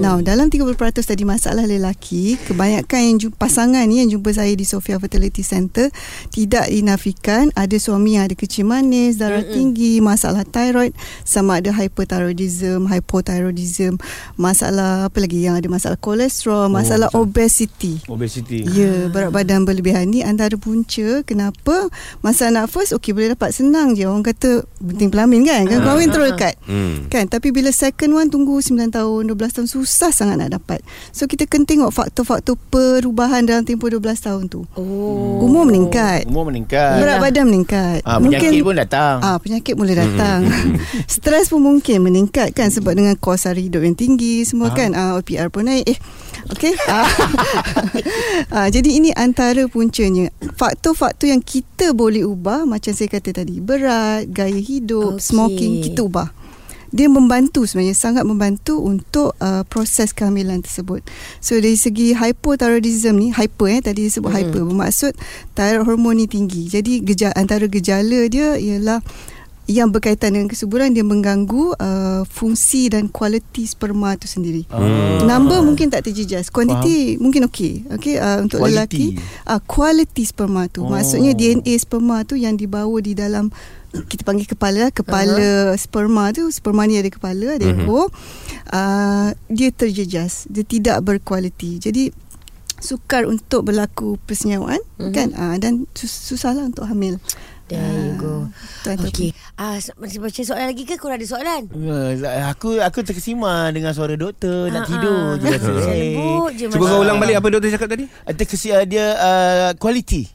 [0.00, 0.72] Now dalam 30%
[1.04, 5.88] tadi masalah lelaki, kebanyakan yang jumpa, pasangan ni yang jumpa saya di Sofia Fertility Center
[6.32, 9.54] tidak dinafikan ada suami yang ada kecil manis, darah Mm-mm.
[9.54, 14.00] tinggi, masalah thyroid, sama ada hyperthyroidism, hypothyroidism,
[14.36, 17.22] masalah apa lagi yang ada masalah kolesterol, masalah betul.
[17.28, 17.94] obesity.
[18.08, 18.64] Obesity.
[18.66, 21.86] Ya, berat badan berlebihan ni antara punca kenapa
[22.20, 26.10] masa anak first okey boleh dapat senang je orang kata penting pelamin kan kan kahwin
[26.10, 26.58] terus dekat.
[26.66, 27.06] Hmm.
[27.06, 30.82] Kan tapi bila second one tunggu 9 tahun 12 tahun susah sangat nak dapat.
[31.14, 34.66] So kita kena tengok faktor-faktor perubahan dalam tempoh 12 tahun tu.
[34.74, 35.46] Oh.
[35.46, 36.26] Umur meningkat.
[36.26, 36.98] Umur meningkat.
[36.98, 38.02] Berat badan meningkat.
[38.02, 39.22] Ah, penyakit pun datang.
[39.22, 40.48] Ah, penyakit boleh datang.
[41.12, 44.74] Stres pun mungkin meningkat kan sebab dengan kos hari hidup yang tinggi semua Ah.
[44.74, 44.90] kan.
[44.96, 45.84] Ah, OPR pun naik.
[45.86, 45.98] Eh,
[46.50, 46.72] okey.
[46.88, 47.06] Ah.
[48.56, 50.28] ah, jadi ini antara puncanya.
[50.56, 55.24] Faktor-faktor yang kita boleh ubah macam saya kata tadi, berat, gaya hidup, Okey.
[55.24, 56.28] smoking kita ubah.
[56.92, 61.00] Dia membantu sebenarnya sangat membantu untuk uh, proses kehamilan tersebut.
[61.40, 64.36] So dari segi hypothyroidism ni hyper eh tadi disebut Hmm.
[64.36, 65.16] hyper bermaksud
[65.56, 66.68] thyroid hormon ni tinggi.
[66.68, 69.00] Jadi gejala antara gejala dia ialah
[69.64, 74.66] yang berkaitan dengan kesuburan dia mengganggu uh, fungsi dan kualiti sperma tu sendiri.
[74.68, 75.22] Ah.
[75.22, 76.50] Number mungkin tak terjejas.
[76.50, 77.86] Kuantiti mungkin okey.
[77.92, 78.74] Okey uh, untuk Quality.
[78.74, 79.06] lelaki
[79.46, 80.82] uh, kualiti sperma tu.
[80.82, 80.90] Oh.
[80.90, 83.54] Maksudnya DNA sperma tu yang dibawa di dalam
[83.92, 85.76] kita panggil kepala kepala uh-huh.
[85.76, 87.76] sperma tu sperma ni ada kepala ada Mhm.
[87.78, 88.08] ekor
[88.66, 92.08] uh, dia terjejas dia tidak berkualiti jadi
[92.80, 95.12] sukar untuk berlaku persenyawaan Mhm.
[95.12, 97.20] kan uh, dan sus- susahlah untuk hamil
[97.64, 98.34] There you go.
[98.84, 99.32] Okey.
[99.54, 100.94] Ah, so- masih baca soalan lagi ke?
[100.94, 101.62] Korang ada soalan?
[101.68, 102.12] Uh,
[102.46, 105.38] aku aku terkesima dengan suara doktor nak Ah, tidur ah.
[105.38, 105.72] je rasa.
[105.80, 108.04] Saya lembut je Cuba kau ulang balik apa doktor cakap tadi?
[108.20, 110.28] Uh, Terkesima dia uh, quality.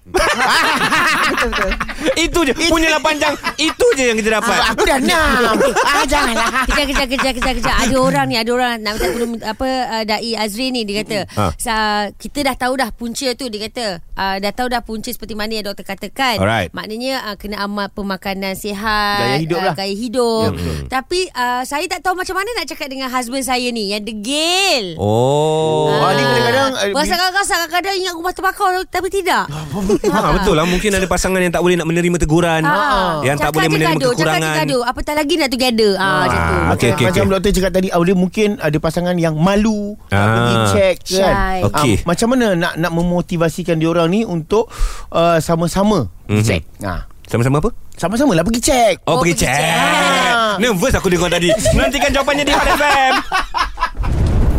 [1.28, 1.72] betul betul
[2.16, 2.54] Itu je.
[2.66, 3.34] Punyalah panjang.
[3.56, 4.58] Itu je yang kita dapat.
[4.70, 5.54] aku dah enam.
[5.90, 6.50] ah janganlah.
[6.66, 7.76] Kejap, kejap, kejap, kejap, kejap.
[7.78, 11.20] Ada orang ni, ada orang nak minta tolong apa uh, Dai Azri ni dia kata,
[11.30, 11.46] Ha.
[11.56, 11.74] sa,
[12.12, 13.86] kita dah tahu dah punca tu dia kata.
[14.14, 16.38] Uh, dah tahu dah punca seperti mana yang doktor katakan.
[16.38, 16.70] Alright.
[16.72, 19.74] Maknanya uh, kena amal pemakanan sihat, Gaya hidup lah.
[19.74, 20.50] gaya hidup.
[20.50, 20.78] Ya, betul.
[20.88, 24.94] Tapi uh, saya tak tahu macam mana nak cakap dengan husband saya ni yang degil.
[24.98, 25.90] Oh.
[25.90, 29.46] Ah, dia kadang-kadang, uh, Pasal kadang-kadang ingat rumah terbakar tapi tidak.
[29.48, 33.52] Ha, betul lah Mungkin ada pasangan yang tak boleh nak menerima teguran Ah, Yang tak
[33.54, 37.06] boleh menerima gaduh, kekurangan Cakap gaduh Apatah lagi nak together ah, Macam tu okey, okey,
[37.06, 37.34] Macam okey.
[37.34, 40.24] doktor cakap tadi Dia mungkin ada pasangan yang malu Ah.
[40.28, 41.34] Pergi check kan.
[41.68, 41.94] Okey.
[41.94, 44.68] Ah, Macam mana nak nak memotivasikan diorang ni Untuk
[45.12, 46.44] uh, sama-sama Mhm.
[46.44, 47.08] check ha.
[47.28, 47.70] Sama-sama apa?
[47.94, 50.56] Sama-sama lah pergi check Oh, Oh, pergi pergi check check.
[50.58, 53.14] Nervous aku dengar tadi Nantikan jawapannya di Hot FM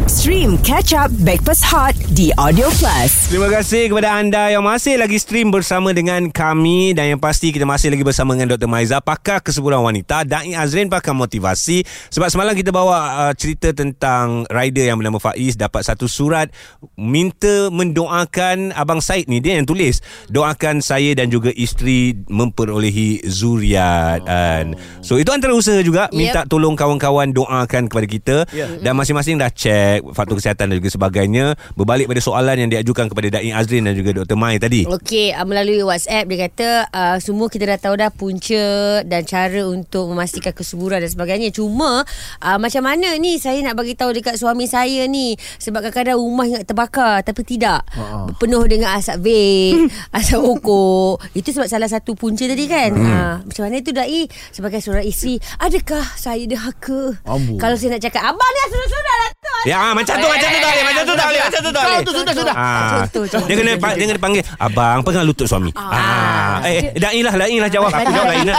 [0.08, 3.28] Stream Catch Up Backpass Hot di Audio Plus.
[3.28, 7.68] Terima kasih kepada anda yang masih lagi stream bersama dengan kami dan yang pasti kita
[7.68, 8.72] masih lagi bersama dengan Dr.
[8.72, 12.96] Maiza pakar kesuburan wanita Dai Azrin pakar motivasi sebab semalam kita bawa
[13.28, 16.48] uh, cerita tentang rider yang bernama Faiz dapat satu surat
[16.96, 20.00] minta mendoakan abang Said ni dia yang tulis
[20.32, 24.72] doakan saya dan juga isteri memperolehi zuriat kan.
[25.04, 28.64] So itu antara usaha juga minta tolong kawan-kawan doakan kepada kita Ya.
[28.80, 33.38] dan masing-masing dah check faktor kesihatan dan juga sebagainya berbalik pada soalan yang diajukan kepada
[33.38, 34.36] Dai Azrin dan juga Dr.
[34.38, 34.84] Mai tadi.
[34.88, 38.66] Okey, uh, melalui WhatsApp dia kata uh, semua kita dah tahu dah punca
[39.04, 41.50] dan cara untuk memastikan kesuburan dan sebagainya.
[41.54, 42.02] Cuma
[42.42, 46.44] uh, macam mana ni saya nak bagi tahu dekat suami saya ni sebab kadang-kadang rumah
[46.46, 47.82] ingat terbakar tapi tidak.
[47.94, 48.30] Ha.
[48.38, 51.22] Penuh dengan asap vape, asap rokok.
[51.34, 52.90] Itu sebab salah satu punca tadi kan.
[52.94, 53.08] Hmm.
[53.08, 57.18] Uh, macam mana tu Dai sebagai seorang isteri, adakah saya derhaka?
[57.24, 57.58] Amboi.
[57.58, 59.56] Kalau saya nak cakap abang ni sudah-sudah lah tu.
[59.66, 61.82] Ya ah, macam tu macam tu tak boleh macam tu tak boleh macam tu tak
[61.82, 62.00] boleh.
[62.04, 62.54] tu sudah sudah.
[62.54, 63.46] Ah, Contoh, contoh.
[63.48, 65.72] dia kena dia kena panggil abang pegang lutut suami.
[65.72, 68.52] Ah, eh Dai lah Dai lah jawab aku jawab lain.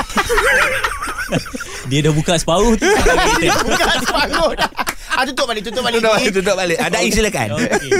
[1.89, 2.85] Dia dah buka separuh tu
[3.65, 4.69] Bukan separuh dah.
[5.19, 5.99] Ah tutup balik tutup balik.
[5.99, 6.77] Tutup balik tutup balik.
[6.79, 7.47] Ada Dai silakan.
[7.59, 7.91] Okey.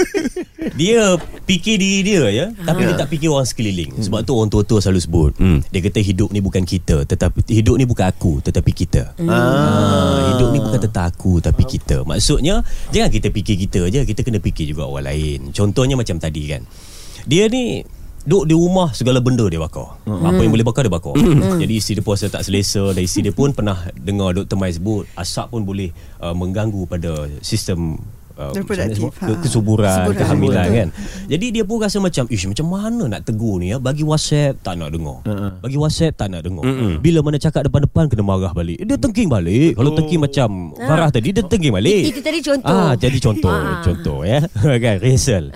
[0.72, 4.80] Dia fikir diri dia ya Tapi dia tak fikir orang sekeliling Sebab tu orang tua-tua
[4.80, 5.60] selalu sebut Hmm.
[5.66, 9.28] Dia kata hidup ni bukan kita Tetapi hidup ni bukan aku Tetapi kita Hmm.
[9.28, 10.32] ah.
[10.32, 14.38] Hidup ni bukan tentang aku Tapi kita Maksudnya Jangan kita fikir kita je Kita kena
[14.38, 16.62] fikir juga orang lain Contohnya macam tadi kan
[17.24, 17.84] Dia ni
[18.24, 20.26] Duduk di rumah Segala benda dia bakar Hmm.
[20.26, 21.14] Apa yang boleh bakar dia bakar
[21.62, 24.56] Jadi isteri dia puasa tak selesa Dan isteri dia pun pernah Dengar Dr.
[24.58, 27.96] Mai sebut Asap pun boleh uh, Mengganggu pada sistem
[28.40, 29.12] uh, Reproduktif, mana sebut?
[29.12, 29.26] ha.
[29.38, 30.74] kesuburan, Kesuburan, kehamilan betul.
[30.74, 30.88] kan.
[31.28, 34.74] Jadi dia pun rasa macam ish macam mana nak tegur ni ya bagi WhatsApp tak
[34.74, 35.20] nak dengar.
[35.22, 35.52] Uh-uh.
[35.60, 36.64] Bagi WhatsApp tak nak dengar.
[36.98, 38.80] Bila mana cakap depan-depan kena marah balik.
[38.80, 39.76] Dia tengking balik.
[39.76, 42.02] Kalau tengking macam Farah tadi dia tengking balik.
[42.08, 42.72] Itu tadi contoh.
[42.72, 43.78] Ah jadi contoh, Ah.
[43.80, 44.40] contoh ya.
[44.82, 45.52] kan rehearsal.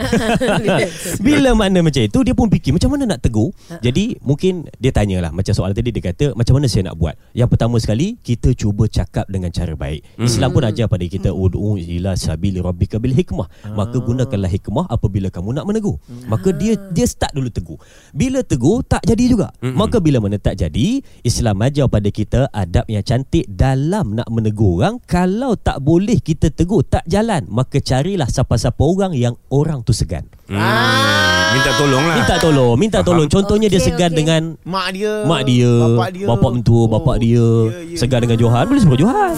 [1.20, 3.50] Bila mana macam itu dia pun fikir macam mana nak tegur.
[3.80, 7.14] Jadi mungkin dia tanyalah macam soalan tadi dia kata macam mana saya nak buat.
[7.32, 10.04] Yang pertama sekali kita cuba cakap dengan cara baik.
[10.18, 13.46] Islam pun ajar pada kita ud'u ila sabili rabbika bil hikmah.
[13.72, 16.02] Maka gunakanlah hikmah apabila kamu nak menegur.
[16.26, 17.78] Maka dia dia start dulu tegur.
[18.10, 19.48] Bila tegur tak jadi juga.
[19.62, 24.82] Maka bila mana tak jadi, Islam ajar pada kita adab yang cantik dalam nak menegur
[24.82, 24.98] orang.
[25.06, 30.26] Kalau tak boleh kita tegur tak jalan, maka carilah siapa-siapa orang yang orang tu segan.
[30.44, 32.16] Hmm, minta tolong lah.
[32.20, 33.28] Minta tolong, minta tolong.
[33.32, 34.18] Contohnya dia Okey, segan okey.
[34.20, 37.46] dengan Mak dia, mak dia, bapak dia, bapak mentua, Oh, bapak dia, ya,
[37.80, 39.32] ya, segan dengan Johan, boleh sebut Johan.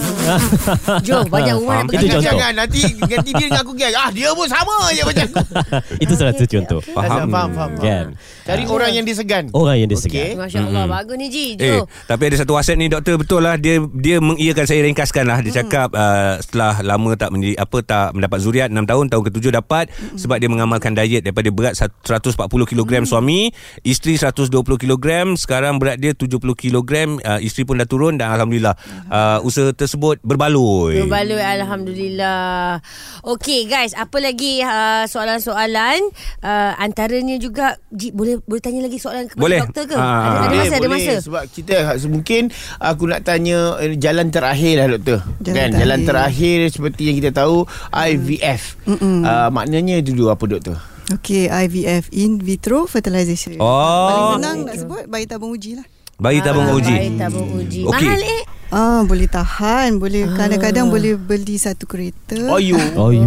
[1.05, 2.23] Jom banyak rumah nak Itu contoh.
[2.27, 2.81] Jangan nanti
[3.27, 3.93] ganti dia dengan aku gag.
[3.95, 5.39] Ah dia pun sama je macam aku.
[6.03, 6.79] Itu salah satu contoh.
[6.83, 7.71] Faham, faham, faham.
[7.79, 8.05] Kan?
[8.47, 9.51] Cari orang yang disegan.
[9.51, 10.07] Orang yang dia Okey.
[10.07, 10.39] segan.
[10.39, 13.59] Masya Allah Bagus ni Ji Eh, tapi ada satu WhatsApp ni doktor betul lah.
[13.59, 15.43] Dia dia mengiyakan saya ringkaskan lah.
[15.43, 19.45] Dia cakap uh, setelah lama tak menjadi apa tak mendapat zuriat 6 tahun tahun ke-7
[19.51, 19.85] dapat.
[20.15, 23.51] Sebab dia mengamalkan diet daripada berat 140 kg suami
[23.83, 25.05] isteri 120 kg
[25.35, 28.79] sekarang berat dia 70 kg uh, isteri pun dah turun dan alhamdulillah.
[29.11, 31.03] uh, usaha tersebut berbaloi.
[31.03, 32.79] Berbaloi Alhamdulillah.
[33.27, 35.99] Okey guys Apa lagi uh, Soalan-soalan?
[36.39, 39.59] Uh, Antaranya juga Ji, Boleh boleh tanya lagi soalan Kepada Boleh.
[39.63, 40.89] doktor ke Ah, Ada, ada Boleh, masa Ada boleh.
[40.91, 42.41] masa Sebab kita mungkin
[42.77, 45.19] aku nak tanya eh, jalan terakhir lah doktor.
[45.39, 45.79] Jalan kan terakhir.
[45.79, 48.61] jalan terakhir seperti yang kita tahu IVF.
[48.85, 50.77] Uh, maknanya itu dulu apa doktor?
[51.09, 53.55] Okey, IVF in vitro fertilization.
[53.57, 53.71] Oh.
[54.05, 55.87] Paling senang nak sebut bayi tabung uji lah.
[56.17, 58.03] bayi tabung Ah, uji Bayi tabung uji Okey.
[58.03, 62.35] Mahal eh Ah, boleh tahan, boleh kadang-kadang boleh beli satu kereta.
[62.47, 62.75] Oh you.
[62.93, 63.23] Oh, you.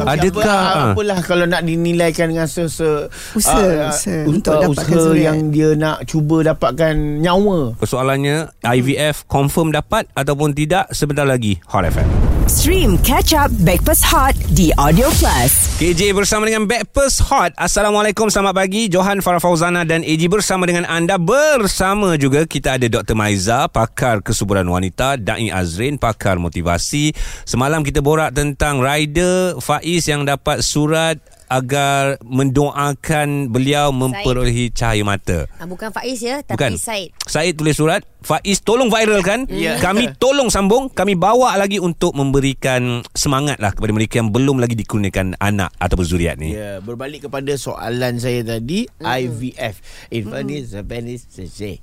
[0.00, 0.92] Tapi Adakah, apa, ah?
[0.96, 2.88] apalah kalau nak dinilaikan dengan se, se
[3.36, 7.76] Usaha, ah, usaha ah, untuk dapatkan usaha yang dia nak cuba dapatkan nyawa.
[7.76, 12.08] Persoalannya IVF confirm dapat ataupun tidak sebentar lagi Hot FM
[12.48, 15.70] Stream Catch Up Backpass Hot di Audio Plus.
[15.80, 20.84] KJ bersama dengan Backpast Hot Assalamualaikum selamat pagi Johan Farah Fauzana dan AG bersama dengan
[20.84, 23.16] anda Bersama juga kita ada Dr.
[23.16, 27.16] Maiza Pakar kesuburan wanita Da'i Azrin Pakar motivasi
[27.48, 31.18] Semalam kita borak tentang rider Faiz yang dapat surat
[31.50, 35.50] agar mendoakan beliau memperolehi cahaya mata.
[35.58, 36.72] ah, Bukan Faiz ya Tapi Bukan.
[36.78, 39.76] Said Said tulis surat Faiz tolong viralkan Ya.
[39.76, 44.74] Kami tolong sambung Kami bawa lagi untuk memberikan semangat lah Kepada mereka yang belum lagi
[44.74, 49.80] dikurniakan anak Ataupun zuriat ni Ya, berbalik kepada soalan saya tadi IVF.
[50.10, 51.78] Infanis penis sese.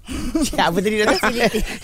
[0.54, 1.32] Apa tadi doktor?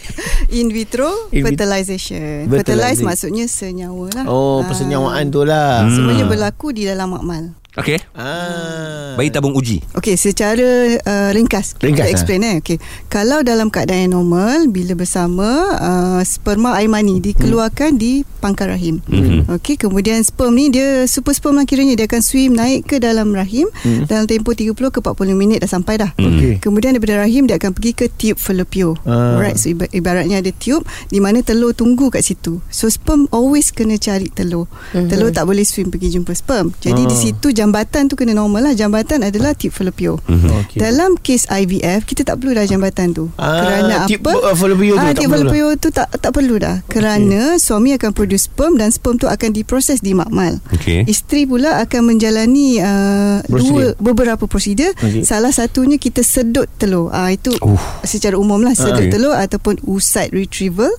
[0.60, 2.46] In vitro fertilization.
[2.48, 4.26] Fertilize maksudnya senyawa lah.
[4.26, 5.88] Oh, Ah, persenyawaan tu lah.
[5.88, 7.56] Semuanya berlaku di dalam makmal.
[7.74, 9.18] Okey Ah.
[9.18, 10.62] Bayi tabung uji Okey, secara
[11.00, 12.56] uh, ringkas, Ringkas, kita explain eh.
[12.62, 12.78] Okey.
[13.08, 19.00] Kalau dalam keadaan yang normal, bila bersama uh, sperma air mani dikeluarkan di pangkal rahim.
[19.06, 19.48] Mhm.
[19.50, 23.32] Okey, kemudian sperm ni dia super sperm lah kiranya dia akan swim naik ke dalam
[23.32, 24.06] rahim Mhm.
[24.06, 26.12] dalam tempoh 30 ke 40 minit dah sampai dah.
[26.14, 26.60] Okey.
[26.60, 28.96] Kemudian daripada rahim dia akan pergi ke tube fallopian.
[29.04, 29.36] Ah.
[29.36, 32.60] Alright, so iba- ibaratnya ada tube di mana telur tunggu kat situ.
[32.68, 34.68] So sperm always kena cari telur.
[34.92, 35.08] Mhm.
[35.08, 36.76] Telur tak boleh swim pergi jumpa sperm.
[36.78, 37.08] Jadi Ah.
[37.08, 38.74] di situ jambatan tu kena normal lah.
[38.74, 40.20] Jambatan adalah tube fallopian.
[40.20, 40.78] Okey.
[40.78, 43.32] Dalam kes IVF kita tak perlu dah jambatan tu.
[43.36, 44.33] Ah, kerana tube, apa?
[44.36, 46.82] Uh, fallopian tu Ah, tak perlu tu tak tak perlu dah.
[46.86, 50.58] Kerana suami akan produce sperm dan sperm tu akan diproses di makmal.
[50.72, 51.04] Okey.
[51.04, 53.94] Isteri pula akan menjalani uh, Prosedur.
[53.94, 54.94] dua beberapa prosedur.
[54.96, 55.22] Okey.
[55.22, 57.10] Salah satunya kita sedut telur.
[57.10, 57.78] Ah itu Uh.
[58.02, 59.12] secara umum lah sedut Okey.
[59.12, 60.90] telur ataupun oocyte retrieval.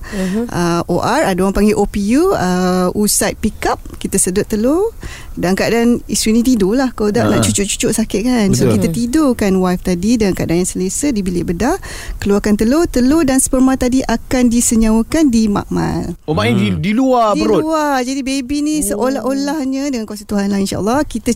[0.45, 3.79] Uh, OR ada orang panggil OPU, uh, oocyte pick up.
[3.95, 4.93] Kita sedut telur
[5.33, 7.33] dan keadaan isteri ni tidur lah kalau tak Ah.
[7.33, 8.47] nak cucuk-cucuk sakit kan.
[8.51, 8.73] So Betul.
[8.75, 11.75] kita tidurkan wife tadi dalam keadaan yang selesa di bilik bedah,
[12.17, 16.13] keluarkan telur, telur dan sperma tadi akan disenyawakan di makmal.
[16.29, 17.61] Oh maknanya di, di luar di perut.
[17.65, 18.05] luar.
[18.05, 21.33] Jadi baby ni seolah-olahnya dengan kuasa Tuhan lah insyaAllah kita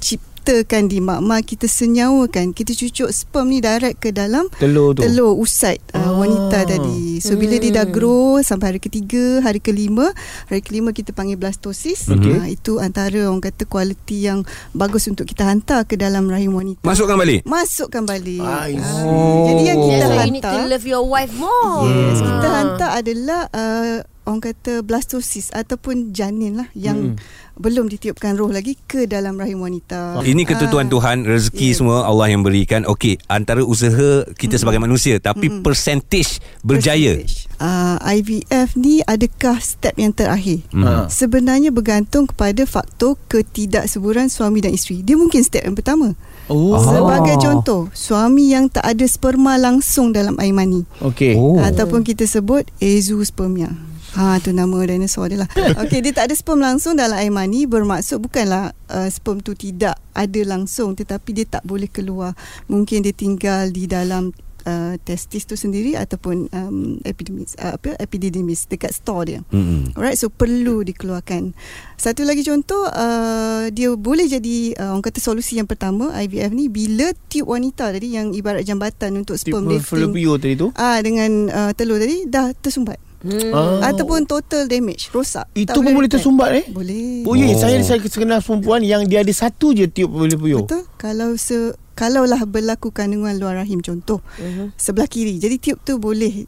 [0.50, 5.06] ciptakan di makmal kita senyawakan kita cucuk sperm ni direct ke dalam Telur tu.
[5.06, 6.18] telur usait uh, Ah.
[6.18, 10.10] wanita tadi so bila dia dah grow sampai hari ketiga hari kelima
[10.50, 12.34] hari kelima kita panggil blastosis Okey.
[12.34, 14.42] uh, itu antara orang kata kualiti yang
[14.74, 17.46] bagus untuk kita hantar ke dalam rahim wanita Masukkan balik.
[17.46, 19.46] masukkan balik Ah, see.
[19.46, 21.86] jadi yang kita That's why you need to hantar love your wife more.
[21.86, 22.56] Yes, kita Ah.
[22.58, 27.18] hantar adalah uh, orang kata blastosis ataupun janin lah yang
[27.60, 30.24] belum ditiupkan roh lagi ke dalam rahim wanita.
[30.24, 30.92] Ini ketentuan Ah.
[30.92, 31.76] Tuhan Rezeki Ya.
[31.76, 37.52] semua Allah yang berikan Okey Antara usaha Kita sebagai manusia Tapi percentage Berjaya Percentage.
[37.60, 40.64] Uh, IVF ni adakah step yang terakhir?
[40.72, 41.12] Ah.
[41.12, 45.04] Sebenarnya bergantung kepada faktor ketidakseburan suami dan isteri.
[45.04, 46.16] Dia mungkin step yang pertama.
[46.48, 46.80] Oh.
[46.80, 50.88] Sebagai contoh, suami yang tak ada sperma langsung dalam air mani.
[51.04, 51.36] Okey.
[51.36, 51.60] Oh.
[51.60, 53.76] Ataupun kita sebut azoospermia.
[54.18, 55.50] Ha tu nama dinosaur dia lah.
[55.86, 60.00] Okey dia tak ada sperm langsung dalam air mani bermaksud bukanlah uh, sperm tu tidak
[60.18, 62.34] ada langsung tetapi dia tak boleh keluar.
[62.66, 64.34] Mungkin dia tinggal di dalam
[64.66, 69.40] uh, testis tu sendiri ataupun um, epidermis uh, apa epididymis dekat store dia.
[69.54, 69.96] Mm-mm.
[69.96, 71.54] Alright, so perlu dikeluarkan.
[71.96, 76.68] Satu lagi contoh, uh, dia boleh jadi uh, orang kata solusi yang pertama IVF ni
[76.68, 80.68] bila tube wanita tadi yang ibarat jambatan untuk sperm lifting tadi tu.
[80.76, 83.09] ah dengan uh, telur tadi dah tersumbat.
[83.20, 83.52] Hmm.
[83.52, 83.92] Ah.
[83.92, 85.44] Ataupun total damage, rosak.
[85.52, 86.66] Itu Tak pun boleh tersumbat eh?
[86.72, 87.28] Boleh.
[87.28, 90.64] Oh ya, saya saya kenal perempuan yang dia ada satu je tube fallopian.
[90.64, 90.84] Betul.
[90.96, 94.72] Kalau se kalaulah berlaku kandungan luar rahim contoh Mhm.
[94.80, 95.36] sebelah kiri.
[95.36, 96.48] Jadi tube tu boleh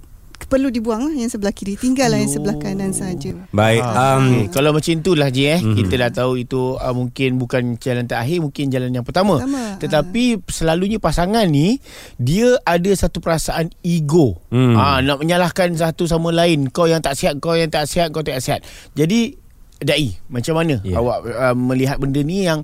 [0.51, 1.73] perlu dibuang lah yang sebelah kiri.
[1.73, 3.31] Tinggallah yang sebelah kanan saja.
[3.49, 4.43] Baik Ah, um, okay.
[4.51, 5.73] Kalau macam itulah je eh Mhm.
[5.73, 10.23] Kita dah tahu itu uh, Mungkin bukan jalan terakhir Mungkin jalan yang pertama, Pertama, Tetapi
[10.45, 11.79] selalunya pasangan ni
[12.15, 14.75] Dia ada satu perasaan ego Hmm.
[14.75, 18.19] ah, Nak menyalahkan satu sama lain Kau yang tak sihat Kau yang tak sihat Kau
[18.19, 18.59] tak sihat
[18.91, 19.40] Jadi
[19.81, 20.77] Dai Macam mana?
[20.85, 21.01] Ya.
[21.01, 22.61] awak uh, melihat benda ni yang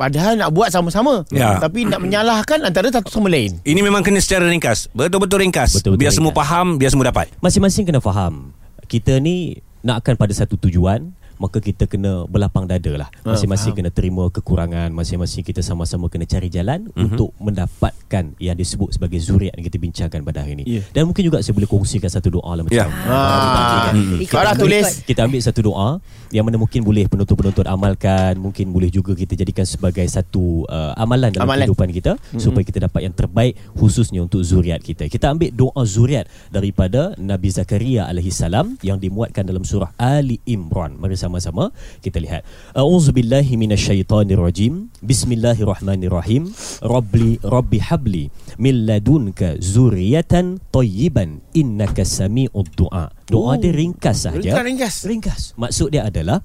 [0.00, 1.28] Padahal nak buat sama-sama.
[1.28, 1.60] Ya.
[1.60, 3.60] Tapi nak menyalahkan Antara satu sama lain.
[3.68, 4.88] Ini memang kena secara ringkas.
[4.96, 5.76] Betul-betul ringkas.
[5.76, 6.48] Betul-betul Biar semua ringkas.
[6.48, 7.26] faham Biar semua dapat.
[7.44, 8.56] Masing-masing kena faham.
[8.88, 13.88] Kita ni nakkan pada satu tujuan Maka kita kena berlapang dada lah Ah, Masing-masing kena
[13.88, 16.92] terima kekurangan Masing-masing kita sama-sama kena cari jalan Mhm.
[16.92, 17.06] mm-hmm.
[17.10, 20.82] Untuk mendapatkan yang disebut sebagai zuriat Yang kita bincangkan pada hari ini Ya.
[20.92, 22.86] Dan mungkin juga saya boleh kongsikan satu doa lah macam Ya.
[23.08, 23.88] ah.
[24.20, 25.88] Ikut, tulis kita ambil satu doa
[26.30, 31.32] yang mana mungkin boleh penonton-penonton amalkan mungkin boleh juga kita jadikan sebagai satu uh, amalan
[31.32, 31.66] dalam Amalan.
[31.66, 32.38] kehidupan kita mm-hmm.
[32.38, 37.50] supaya kita dapat yang terbaik khususnya untuk zuriat kita kita ambil doa zuriat daripada Nabi
[37.50, 41.70] Zakaria alaihi salam yang dimuatkan dalam surah Ali Imran mari sama-sama
[42.02, 42.42] kita lihat.
[42.74, 46.50] Auzubillahi minasyaitonirrajim bismillahirrahmanirrahim.
[46.82, 51.38] Rabbi rabbi habli min ladunka zuriyatan tayyiban.
[51.54, 53.14] Innaka sami'ud du'a.
[53.30, 53.54] Doa Oh.
[53.54, 54.94] dia ringkas saja Ringkas, ringkas.
[55.06, 55.42] Ringkas.
[55.54, 56.42] Maksud dia adalah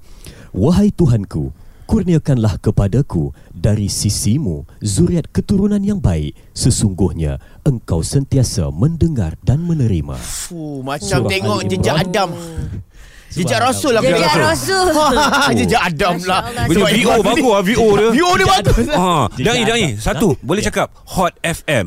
[0.54, 1.50] Wahai Tuhanku
[1.86, 6.34] Kurniakanlah kepadaku Dari sisimu Zuriat keturunan yang baik.
[6.54, 10.14] Sesungguhnya Engkau sentiasa mendengar dan menerima.
[10.18, 11.94] Fuh, Macam Surah tengok Ali jejak.
[12.06, 12.30] Adam
[13.36, 14.34] Jejak Rasul lah Jejak.
[14.34, 14.86] Rasul.
[15.60, 16.40] Jejak Adam lah.
[16.64, 19.78] Betul VO bagus lah VO dia VO dia bagus ha, Jejak Dai Adam.
[19.96, 20.40] Satu Ha?
[20.42, 20.66] Boleh Ya.
[20.66, 21.86] cakap Hot FM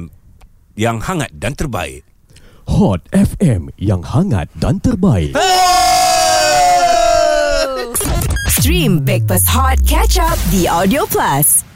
[0.73, 2.05] Yang hangat dan terbaik
[2.69, 5.33] Hot FM Yang hangat dan terbaik
[8.49, 11.68] Stream Breakfast Hot Catch Up di Audio Plus.